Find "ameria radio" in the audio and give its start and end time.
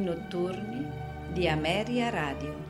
1.48-2.69